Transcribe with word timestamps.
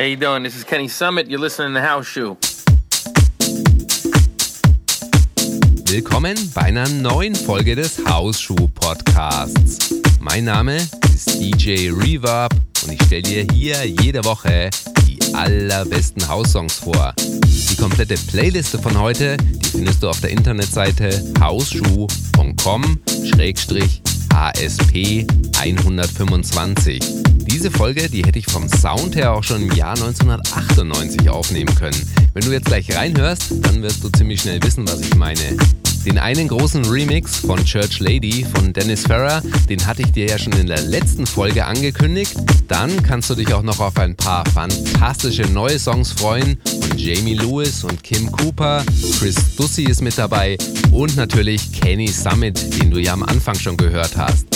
How 0.00 0.06
you 0.06 0.16
doing? 0.16 0.42
This 0.42 0.56
is 0.56 0.64
Kenny 0.64 0.88
Summit. 0.88 1.28
You're 1.28 1.38
listening 1.38 1.74
to 1.74 1.82
House 1.82 2.06
Shoe. 2.06 2.38
Willkommen 5.90 6.38
bei 6.54 6.62
einer 6.62 6.88
neuen 6.88 7.34
Folge 7.34 7.76
des 7.76 8.02
Hausschuh 8.08 8.66
Podcasts. 8.68 9.92
Mein 10.18 10.44
Name 10.44 10.78
ist 11.14 11.38
DJ 11.38 11.90
Reverb 11.90 12.54
und 12.82 12.92
ich 12.92 13.02
stelle 13.02 13.20
dir 13.20 13.46
hier 13.52 13.86
jede 13.86 14.24
Woche 14.24 14.70
die 15.06 15.18
allerbesten 15.34 16.26
House-Songs 16.26 16.78
vor. 16.78 17.12
Die 17.18 17.76
komplette 17.76 18.14
Playliste 18.14 18.78
von 18.78 18.98
heute, 18.98 19.36
die 19.36 19.68
findest 19.68 20.02
du 20.02 20.08
auf 20.08 20.22
der 20.22 20.30
Internetseite 20.30 21.22
hausschuh.com-ASP 24.32 25.26
125. 25.58 27.00
Diese 27.50 27.70
Folge, 27.70 28.08
die 28.08 28.24
hätte 28.24 28.38
ich 28.38 28.46
vom 28.46 28.68
Sound 28.68 29.16
her 29.16 29.32
auch 29.32 29.44
schon 29.44 29.62
im 29.62 29.72
Jahr 29.72 29.94
1998 29.94 31.28
aufnehmen 31.28 31.74
können. 31.74 32.00
Wenn 32.32 32.44
du 32.44 32.52
jetzt 32.52 32.66
gleich 32.66 32.94
reinhörst, 32.96 33.52
dann 33.62 33.82
wirst 33.82 34.02
du 34.04 34.08
ziemlich 34.10 34.40
schnell 34.40 34.62
wissen, 34.62 34.86
was 34.88 35.00
ich 35.00 35.14
meine. 35.16 35.56
Den 36.06 36.18
einen 36.18 36.48
großen 36.48 36.84
Remix 36.86 37.36
von 37.36 37.64
Church 37.64 38.00
Lady 38.00 38.46
von 38.54 38.72
Dennis 38.72 39.02
Ferrer, 39.02 39.42
den 39.68 39.86
hatte 39.86 40.02
ich 40.02 40.12
dir 40.12 40.26
ja 40.26 40.38
schon 40.38 40.54
in 40.54 40.66
der 40.66 40.80
letzten 40.80 41.26
Folge 41.26 41.66
angekündigt. 41.66 42.34
Dann 42.68 43.02
kannst 43.02 43.28
du 43.28 43.34
dich 43.34 43.52
auch 43.52 43.62
noch 43.62 43.80
auf 43.80 43.98
ein 43.98 44.16
paar 44.16 44.44
fantastische 44.46 45.42
neue 45.42 45.78
Songs 45.78 46.12
freuen 46.12 46.58
von 46.64 46.98
Jamie 46.98 47.34
Lewis 47.34 47.84
und 47.84 48.02
Kim 48.02 48.30
Cooper. 48.32 48.82
Chris 49.18 49.36
Dussy 49.56 49.84
ist 49.84 50.00
mit 50.00 50.16
dabei 50.16 50.56
und 50.90 51.16
natürlich 51.16 51.70
Kenny 51.72 52.08
Summit, 52.08 52.80
den 52.80 52.90
du 52.90 52.98
ja 52.98 53.12
am 53.12 53.22
Anfang 53.22 53.54
schon 53.54 53.76
gehört 53.76 54.16
hast. 54.16 54.46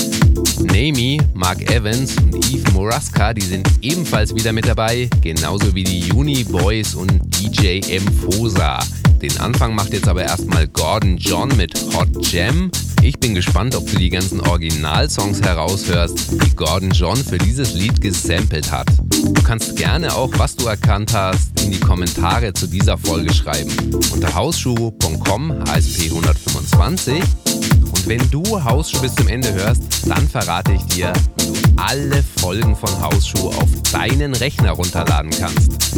Nami, 0.61 1.21
Mark 1.35 1.71
Evans 1.71 2.17
und 2.17 2.35
Eve 2.53 2.71
Moraska, 2.73 3.35
die 3.35 3.43
sind 3.43 3.69
ebenfalls 3.83 4.35
wieder 4.35 4.53
mit 4.53 4.67
dabei, 4.67 5.09
genauso 5.21 5.75
wie 5.75 5.85
die 5.85 6.13
Uni 6.13 6.45
Boys 6.45 6.95
und 6.95 7.21
DJ 7.39 7.81
M. 7.91 8.07
Fosa. 8.13 8.81
Den 9.25 9.41
Anfang 9.41 9.75
macht 9.75 9.95
jetzt 9.95 10.07
aber 10.07 10.23
erstmal 10.23 10.69
Gordon 10.69 11.17
John 11.17 11.49
mit 11.57 11.73
Hot 11.95 12.31
Jam. 12.31 12.71
Ich 13.01 13.19
bin 13.19 13.35
gespannt, 13.35 13.75
ob 13.75 13.91
du 13.91 13.97
die 13.97 14.11
ganzen 14.11 14.39
Originalsongs 14.43 15.41
heraushörst, 15.41 16.33
die 16.45 16.55
Gordon 16.55 16.91
John 16.91 17.17
für 17.17 17.39
dieses 17.39 17.73
Lied 17.73 18.03
gesampelt 18.03 18.71
hat. 18.71 18.87
Du 18.99 19.43
kannst 19.43 19.77
gerne 19.77 20.15
auch, 20.15 20.31
was 20.37 20.57
du 20.57 20.67
erkannt 20.67 21.15
hast, 21.15 21.59
in 21.63 21.71
die 21.71 21.81
Kommentare 21.81 22.53
zu 22.53 22.67
dieser 22.67 22.99
Folge 22.99 23.33
schreiben. 23.33 23.71
Unter 24.13 24.35
hausschuh.com 24.35 25.55
HSP 25.71 26.11
125 26.11 27.15
und 27.15 28.07
wenn 28.07 28.31
du 28.31 28.43
Hausschuh 28.63 29.01
bis 29.01 29.15
zum 29.15 29.29
Ende 29.29 29.55
hörst, 29.55 30.07
dann 30.07 30.29
verrate 30.29 30.75
ich 30.75 30.85
dir, 30.95 31.15
wie 31.39 31.63
du 31.63 31.83
alle 31.83 32.23
Folgen 32.43 32.77
von 32.77 32.91
Hausschuh 33.01 33.49
auf 33.49 33.71
deinen 33.91 34.35
Rechner 34.35 34.73
runterladen 34.73 35.31
kannst. 35.31 35.95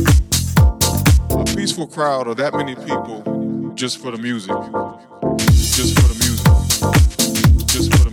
A 1.40 1.44
peaceful 1.56 1.86
crowd 1.86 2.26
of 2.26 2.36
that 2.38 2.54
many 2.54 2.74
people 2.74 3.72
just 3.74 3.98
for 3.98 4.10
the 4.10 4.18
music. 4.18 4.56
Just 5.48 5.94
for 5.98 6.08
the 6.08 6.16
music. 6.24 7.66
Just 7.66 7.92
for. 7.94 8.05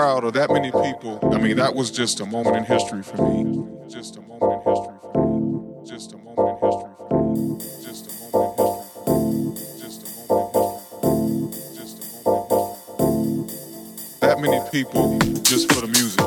Crowd 0.00 0.24
of 0.24 0.32
that 0.32 0.50
many 0.50 0.70
people. 0.70 1.18
I 1.30 1.36
mean, 1.36 1.58
that 1.58 1.74
was 1.74 1.90
just 1.90 2.20
a 2.20 2.26
moment 2.26 2.56
in 2.56 2.64
history 2.64 3.02
for 3.02 3.18
me. 3.28 3.66
Just 3.86 4.16
a 4.16 4.22
moment 4.22 4.64
in 4.66 4.72
history 4.72 4.96
for 5.02 5.12
me. 5.28 5.86
Just 5.86 6.14
a 6.14 6.16
moment 6.16 6.38
in 6.48 6.56
history 6.64 6.94
for 6.96 7.20
me. 7.28 7.58
Just 7.84 8.06
a 8.08 8.32
moment 8.32 8.48
in 8.48 8.56
history 8.56 8.88
for 9.04 9.20
me. 9.28 9.52
Just 9.76 10.00
a 10.00 10.08
moment 10.16 10.56
in 11.04 11.52
history. 11.52 11.76
Just 11.76 12.00
a 12.00 12.24
moment 12.24 12.72
in 12.72 13.44
history. 13.44 14.20
That 14.20 14.40
many 14.40 14.60
people 14.70 15.18
just 15.42 15.70
for 15.70 15.82
the 15.82 15.88
music. 15.88 16.24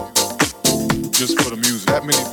Just 1.12 1.42
for 1.42 1.50
the 1.50 1.58
music. 1.58 1.88
That 1.88 2.06
many 2.06 2.33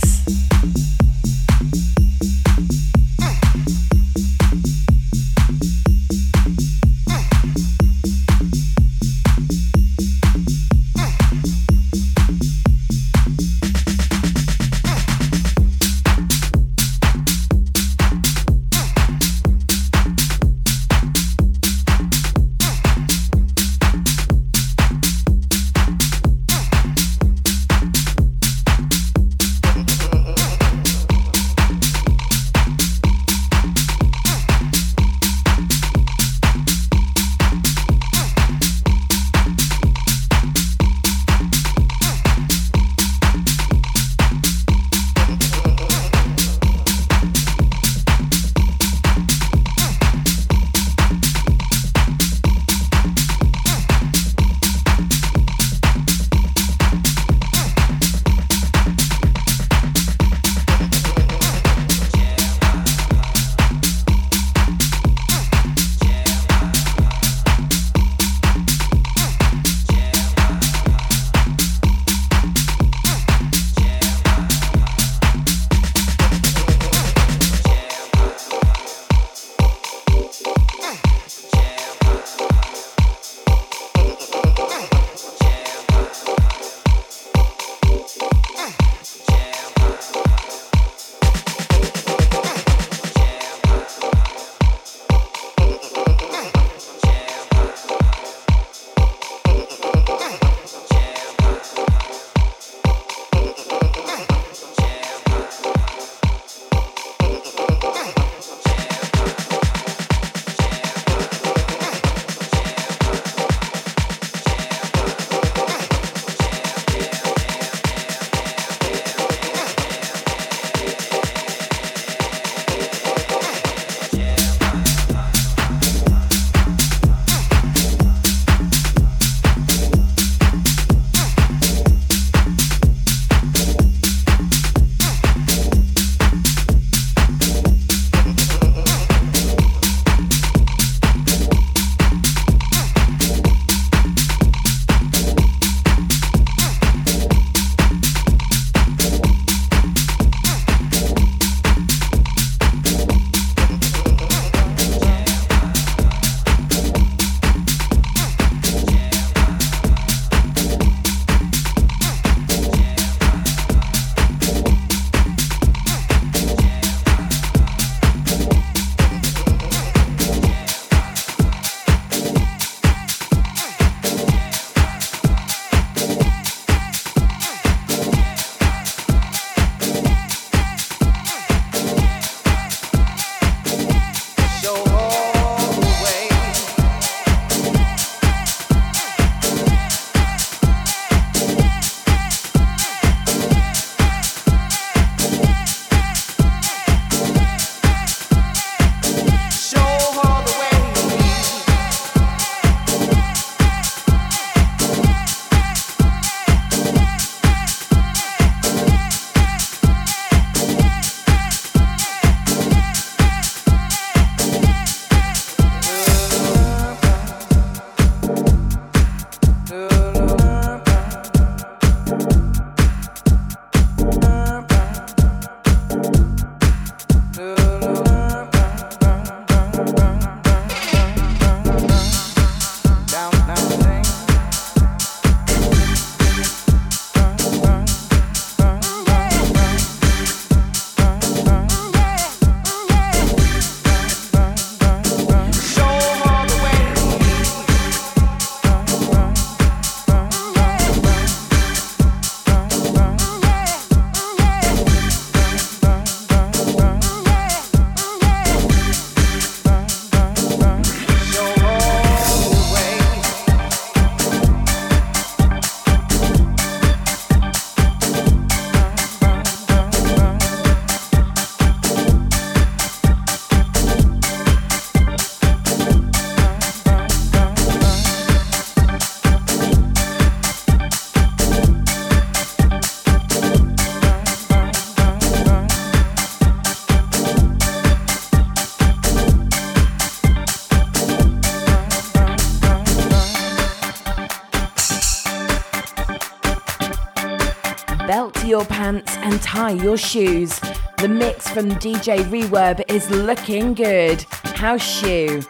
Belt 298.11 298.43
your 298.43 298.65
pants 298.65 299.15
and 299.19 299.41
tie 299.41 299.71
your 299.71 299.95
shoes. 299.95 300.59
The 300.97 301.07
mix 301.07 301.49
from 301.49 301.69
DJ 301.75 302.17
Reverb 302.25 302.83
is 302.89 303.09
looking 303.09 303.73
good. 303.73 304.21
House 304.53 304.81
Shoe. 304.81 305.41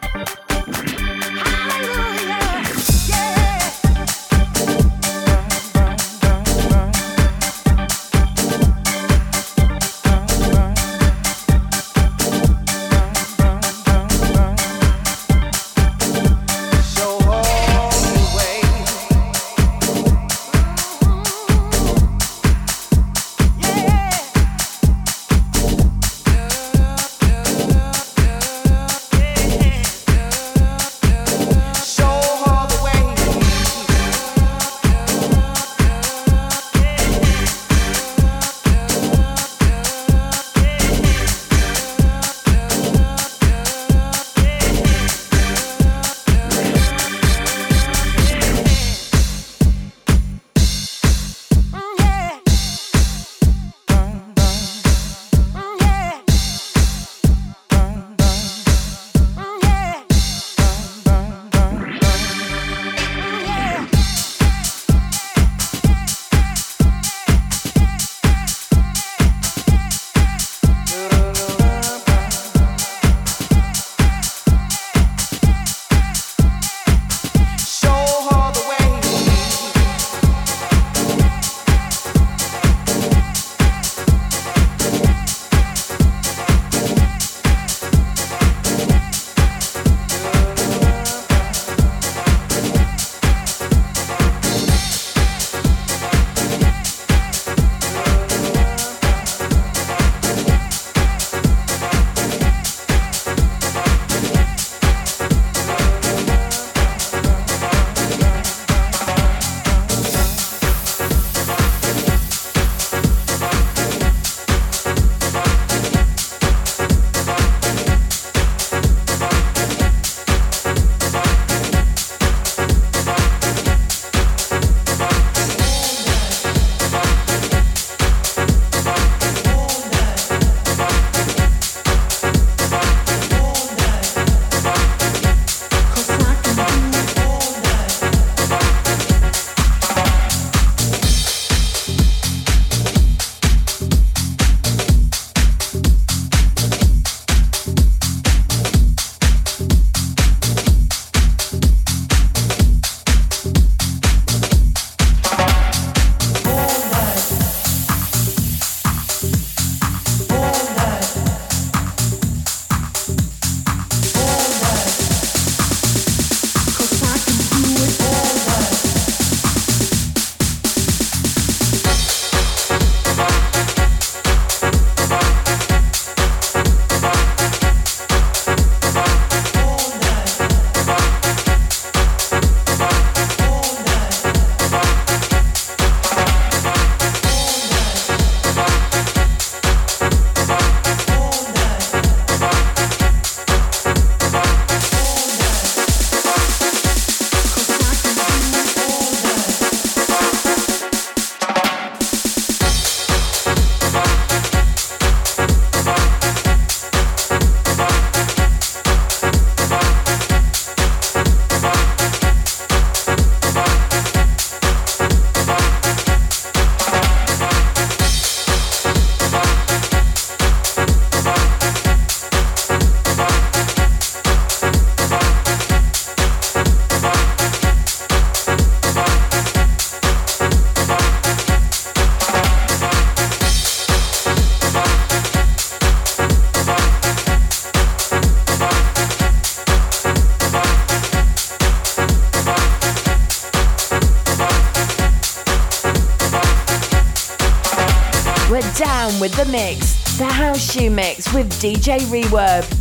Mix 250.80 251.30
with 251.34 251.52
DJ 251.60 251.98
Reverb. 252.08 252.71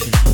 Thank 0.00 0.14
you. 0.14 0.27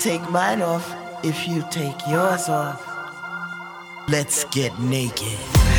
Take 0.00 0.28
mine 0.30 0.62
off 0.62 0.94
if 1.24 1.48
you 1.48 1.64
take 1.70 1.96
yours 2.08 2.48
off. 2.48 2.82
Let's 4.08 4.44
get 4.46 4.78
naked. 4.78 5.73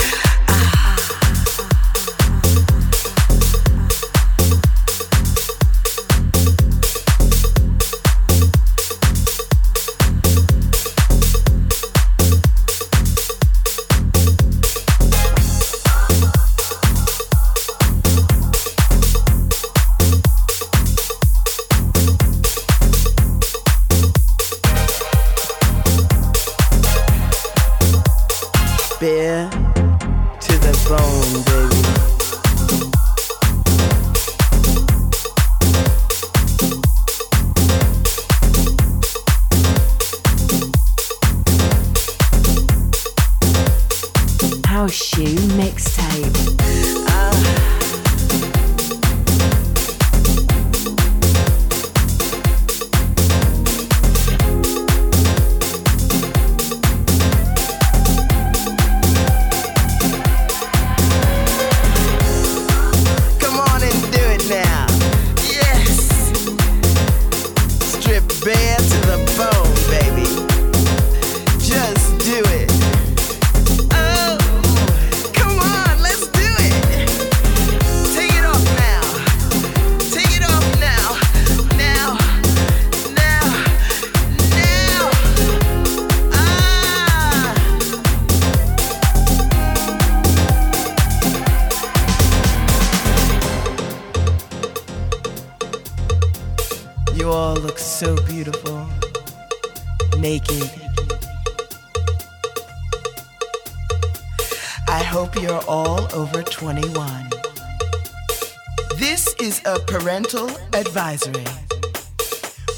Advisory. 110.85 111.45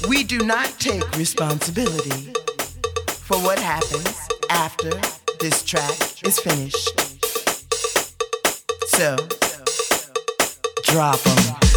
We 0.08 0.24
do 0.24 0.38
not 0.38 0.70
take 0.78 1.16
responsibility 1.16 2.32
for 3.08 3.36
what 3.38 3.58
happens 3.58 4.16
after 4.50 4.90
this 5.40 5.62
track 5.62 6.24
is 6.24 6.38
finished. 6.38 6.88
So, 8.88 9.16
drop 10.84 11.20
them. 11.20 11.67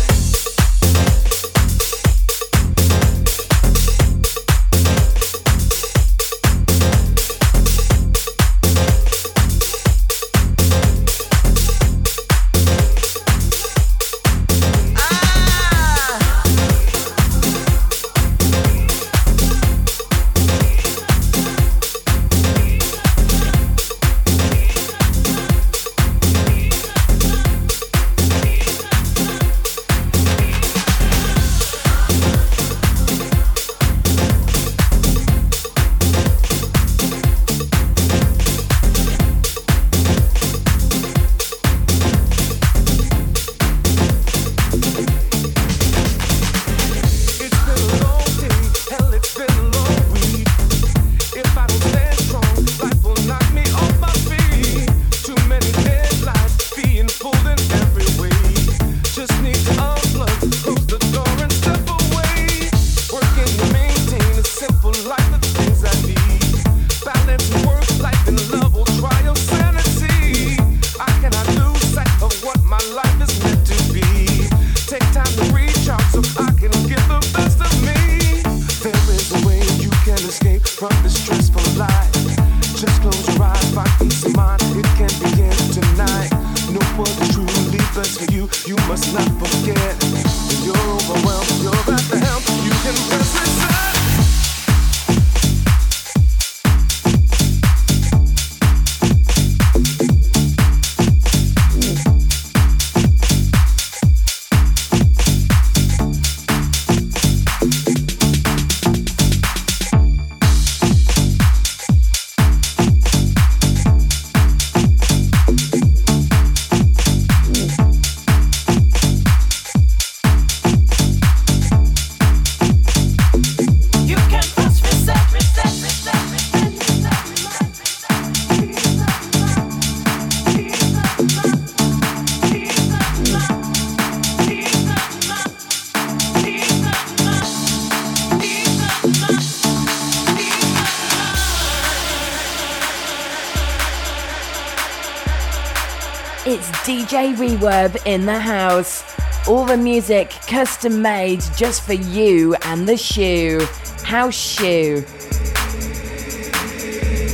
Reverb 147.61 148.01
in 148.07 148.25
the 148.25 148.39
house. 148.39 149.03
All 149.47 149.65
the 149.65 149.77
music 149.77 150.31
custom 150.47 151.01
made 151.01 151.41
just 151.55 151.83
for 151.83 151.93
you 151.93 152.55
and 152.63 152.87
the 152.89 152.97
shoe. 152.97 153.59
House 154.03 154.33
Shoe. 154.33 155.05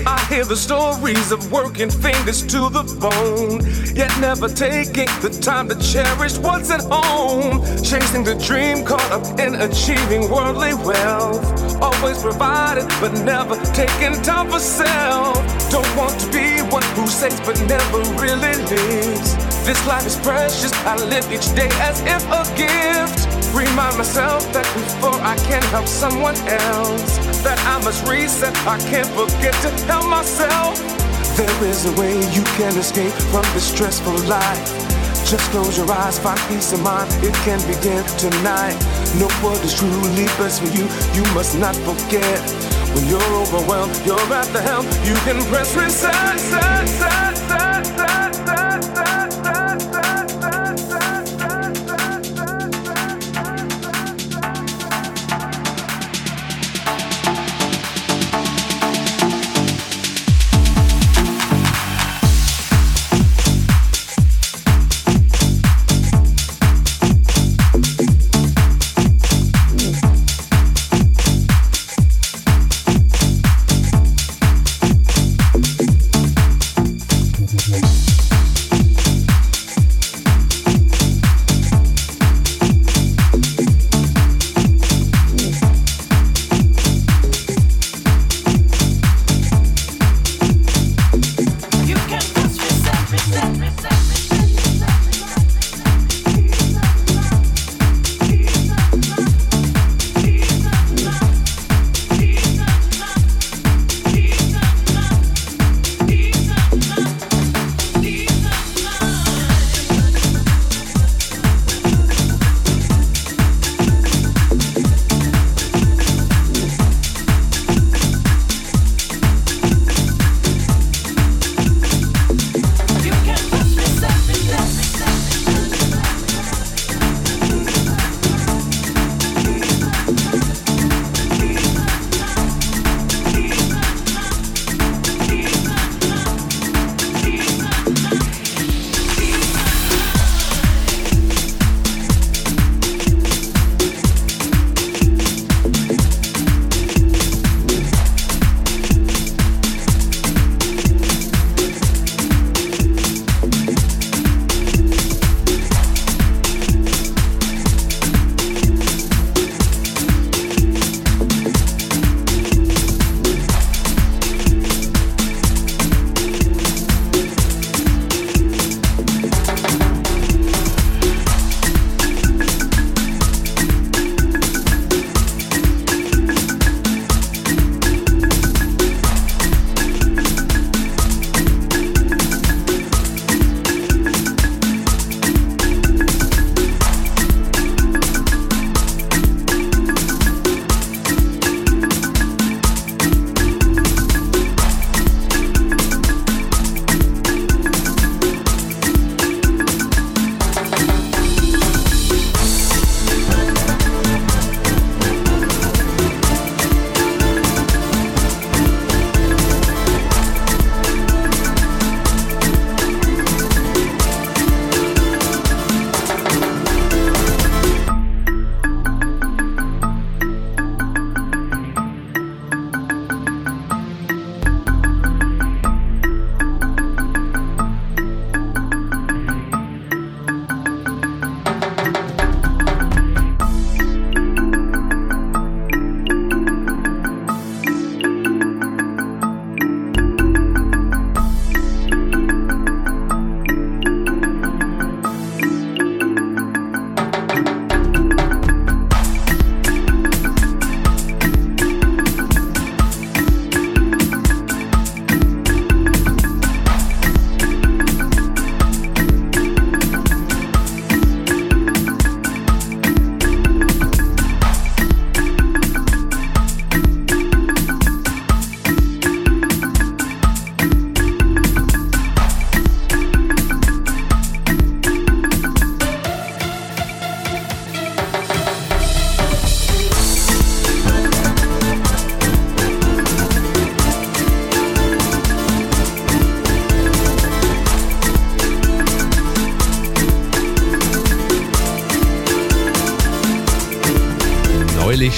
I 0.05 0.25
hear 0.29 0.43
the 0.43 0.55
stories 0.55 1.31
of 1.31 1.49
working 1.51 1.89
fingers 1.89 2.41
to 2.47 2.69
the 2.69 2.83
bone, 2.99 3.61
yet 3.95 4.11
never 4.19 4.49
taking 4.49 5.07
the 5.21 5.29
time 5.41 5.69
to 5.69 5.75
cherish 5.79 6.37
what's 6.37 6.71
at 6.71 6.81
home. 6.81 7.63
Chasing 7.81 8.23
the 8.25 8.35
dream, 8.35 8.85
caught 8.85 9.11
up 9.11 9.39
in 9.39 9.55
achieving 9.55 10.29
worldly 10.29 10.73
wealth. 10.73 11.81
Always 11.81 12.21
provided, 12.21 12.87
but 12.99 13.13
never 13.23 13.55
taking 13.71 14.21
time 14.23 14.49
for 14.49 14.59
self. 14.59 15.37
Don't 15.71 15.95
want 15.95 16.19
to 16.19 16.31
be 16.31 16.61
one 16.69 16.83
who 16.95 17.07
saves 17.07 17.39
but 17.41 17.59
never 17.67 17.99
really 18.19 18.55
lives. 18.65 19.46
This 19.67 19.85
life 19.85 20.07
is 20.07 20.15
precious, 20.15 20.71
I 20.87 20.95
live 20.95 21.29
each 21.29 21.53
day 21.53 21.67
as 21.83 21.99
if 22.07 22.23
a 22.31 22.47
gift. 22.55 23.27
Remind 23.53 23.97
myself 23.97 24.47
that 24.53 24.63
before 24.71 25.19
I 25.19 25.35
can 25.43 25.61
help 25.75 25.87
someone 25.87 26.37
else, 26.47 27.19
that 27.43 27.59
I 27.67 27.75
must 27.83 28.07
reset. 28.07 28.55
I 28.63 28.79
can't 28.87 29.11
forget 29.11 29.51
to 29.67 29.69
help 29.91 30.07
myself. 30.07 30.79
There 31.35 31.65
is 31.67 31.83
a 31.83 31.91
way 31.99 32.15
you 32.31 32.47
can 32.55 32.79
escape 32.79 33.11
from 33.27 33.43
this 33.51 33.67
stressful 33.67 34.15
life. 34.31 34.63
Just 35.27 35.43
close 35.51 35.75
your 35.75 35.91
eyes, 35.91 36.17
find 36.17 36.39
peace 36.47 36.71
of 36.71 36.79
mind. 36.79 37.11
It 37.19 37.35
can 37.43 37.59
begin 37.67 38.07
tonight. 38.15 38.79
No 39.19 39.27
Know 39.43 39.51
is 39.67 39.75
truly 39.75 40.31
best 40.39 40.63
for 40.63 40.71
you. 40.71 40.87
You 41.11 41.27
must 41.35 41.59
not 41.59 41.75
forget. 41.83 42.39
When 42.95 43.03
you're 43.11 43.33
overwhelmed, 43.35 43.99
you're 44.07 44.31
at 44.31 44.47
the 44.55 44.61
helm. 44.61 44.87
You 45.03 45.15
can 45.27 45.43
press 45.51 45.75
reset. 45.75 46.47